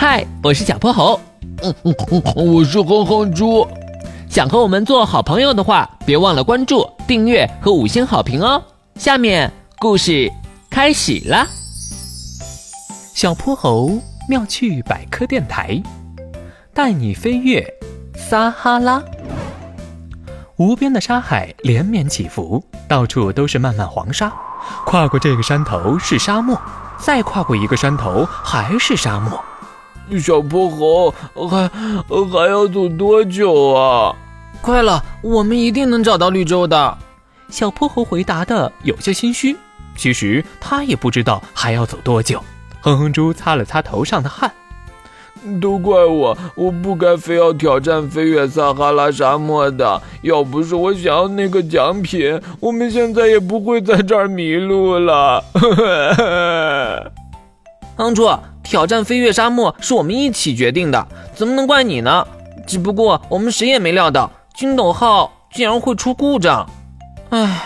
[0.00, 1.20] 嗨，我是小泼猴。
[1.62, 3.68] 嗯嗯嗯，我是哼哼猪。
[4.30, 8.62] 想和我们做好朋友的话，别忘了关注、订阅和五星好评哦。
[8.94, 10.32] 下面故事
[10.70, 11.46] 开始啦。
[13.14, 13.90] 小泼猴
[14.26, 15.78] 妙趣百科电台，
[16.72, 17.62] 带你飞越
[18.16, 19.02] 撒哈拉。
[20.56, 24.32] 无边的沙海连绵起伏，到处都是漫漫黄沙。
[24.86, 26.58] 跨过这个山头是沙漠，
[26.96, 29.38] 再跨过一个山头还是沙漠。
[30.18, 31.14] 小泼猴，
[31.48, 31.68] 还
[32.32, 34.16] 还要走多久啊？
[34.62, 36.98] 快了，我们一定能找到绿洲的。
[37.48, 39.56] 小泼猴回答的有些心虚，
[39.96, 42.42] 其实他也不知道还要走多久。
[42.80, 44.50] 哼哼猪擦了擦头上的汗，
[45.60, 50.00] 都怪我，我不该非要挑战飞越撒哈拉沙漠的。
[50.22, 55.42] 要不是我想要那个奖品，我们现在也不会在这儿迷路了。
[55.54, 55.74] 哼
[57.96, 58.28] 哼猪。
[58.70, 62.24] 挑战飞越沙漠是我们一起决定的，怎么能怪你呢？
[62.68, 66.70] 只不过我们谁也没料到金斗号竟然会出故障。
[67.30, 67.62] 唉，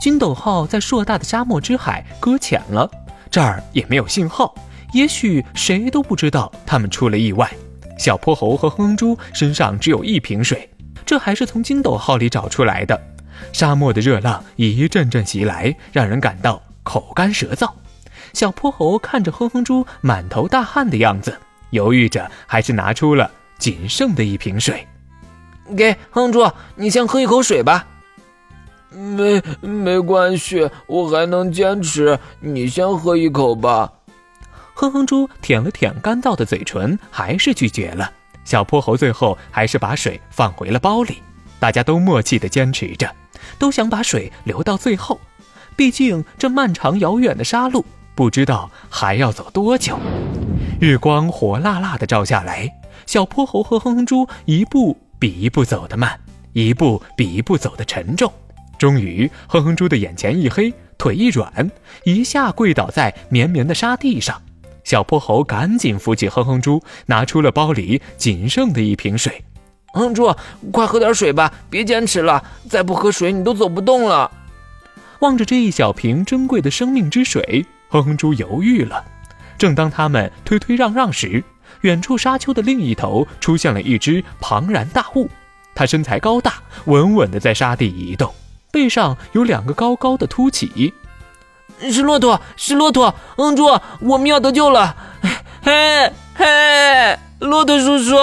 [0.00, 2.90] 金斗号在硕大的沙漠之海搁浅了，
[3.30, 4.52] 这儿也没有信号。
[4.92, 7.48] 也许谁都不知道他们出了意外。
[7.96, 10.68] 小泼猴和哼哼猪身上只有一瓶水，
[11.06, 13.00] 这还是从金斗号里找出来的。
[13.52, 17.70] 沙漠的热浪一阵阵袭来，让人感到口干舌燥。
[18.32, 21.36] 小泼猴看着哼哼猪满头大汗的样子，
[21.70, 24.86] 犹豫着，还是拿出了仅剩的一瓶水，
[25.76, 27.86] 给哼哼猪，你先喝一口水吧。
[28.90, 32.18] 没没关系，我还能坚持。
[32.40, 33.92] 你先喝一口吧。
[34.74, 38.10] 哼哼猪舔了舔干燥的嘴唇，还是拒绝了。
[38.44, 41.22] 小泼猴最后还是把水放回了包里。
[41.60, 43.14] 大家都默契地坚持着，
[43.58, 45.20] 都想把水留到最后，
[45.76, 47.84] 毕竟这漫长遥远的沙路。
[48.20, 49.98] 不知道还要走多久，
[50.78, 52.70] 日光火辣辣的照下来，
[53.06, 56.20] 小泼猴和哼哼猪一步比一步走得慢，
[56.52, 58.30] 一步比一步走得沉重。
[58.78, 61.70] 终于，哼哼猪的眼前一黑，腿一软，
[62.04, 64.38] 一下跪倒在绵绵的沙地上。
[64.84, 69.42] 小泼猴赶紧扶起哼哼猪，拿出了包里仅剩的一瓶水。
[69.94, 70.30] 哼哼猪，
[70.70, 74.30] 快喝点水吧，别坚持了，再不喝水你都走不动了。
[75.20, 77.64] 望着这一小瓶珍贵的生命之水。
[77.90, 79.04] 哼哼猪犹豫了。
[79.58, 81.44] 正当他们推推让让时，
[81.82, 85.28] 远处沙丘的另一头出现了一只庞然大物。
[85.74, 86.54] 它身材高大，
[86.86, 88.32] 稳稳地在沙地移动，
[88.72, 90.92] 背上有两个高高的凸起。
[91.90, 93.14] 是骆驼，是骆驼！
[93.36, 93.66] 哼猪，
[94.00, 94.94] 我们要得救了！
[95.62, 98.16] 嘿，嘿，骆驼叔叔！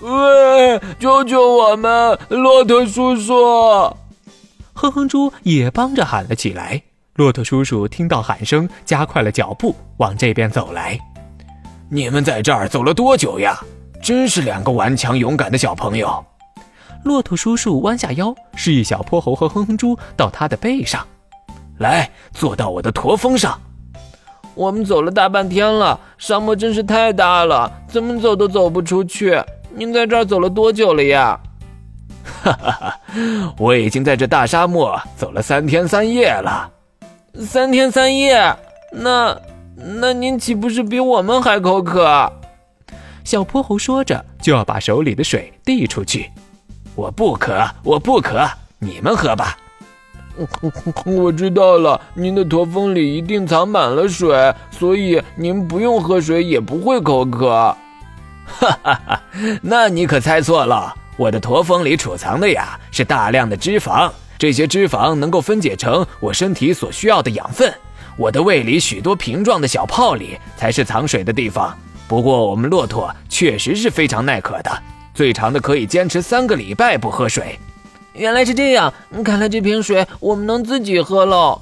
[0.00, 3.96] 喂，救救我们，骆驼叔叔！
[4.72, 6.82] 哼哼猪也帮着喊了起来。
[7.18, 10.96] 骆驼叔叔听到喊声，加快了脚步往这边走来。
[11.90, 13.58] 你们在这儿走了多久呀？
[14.00, 16.24] 真是两个顽强勇敢的小朋友。
[17.02, 21.04] 骆驼叔叔弯下腰，示意小泼猴和哼哼猪到他的背上，
[21.78, 23.60] 来坐到我的驼峰上。
[24.54, 29.42] 我们走了大半天了，沙漠真是太大了，怎么走都走不出去。
[29.74, 31.40] 您在这儿走了多久了呀？
[32.44, 33.00] 哈哈哈，
[33.58, 36.70] 我已经在这大沙漠走了三天三夜了。
[37.34, 38.56] 三天三夜，
[38.92, 39.36] 那
[39.76, 42.32] 那您岂不是比我们还口渴？
[43.22, 46.30] 小泼猴说着，就要把手里的水递出去。
[46.94, 49.56] 我不渴，我不渴，你们喝吧。
[51.04, 57.76] 我知道了，您的驼峰里一定藏满了水，所以您不用喝水也不会口渴。
[58.46, 59.22] 哈哈哈，
[59.62, 64.10] 那你可猜错了，我的驼峰里储藏的呀是大量的脂肪。
[64.38, 67.72] 这些脂肪能够分解成我身体所需要的养分，
[68.16, 71.76] 我的胃里许多瓶状的小泡里才是藏水的地方。
[72.06, 74.70] 不过我们骆驼确实是非常耐渴的，
[75.12, 77.58] 最长的可以坚持三个礼拜不喝水。
[78.14, 78.92] 原来是这样，
[79.24, 81.60] 看来这瓶水我们能自己喝喽。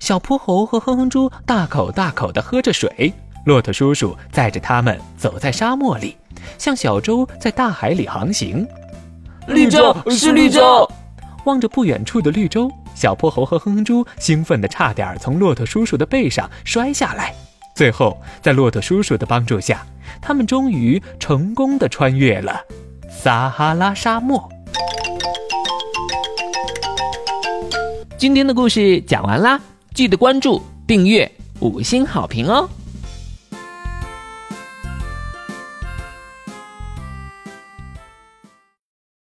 [0.00, 3.12] 小泼猴和哼哼猪大口大口地喝着水，
[3.44, 6.16] 骆驼叔叔载着他们走在沙漠里，
[6.58, 8.66] 像小舟在大海里航行。
[9.46, 10.88] 绿洲是绿洲。
[11.48, 17.34] 望着不远处的绿洲，小泼猴和哼哼猪兴奋的差点从骆驼叔叔的背上摔下来。
[17.74, 19.86] 最后，在骆驼叔叔的帮助下，
[20.20, 22.60] 他们终于成功的穿越了
[23.08, 24.46] 撒哈拉沙漠。
[28.18, 29.58] 今天的故事讲完啦，
[29.94, 31.30] 记得关注、订阅、
[31.60, 32.68] 五星好评哦！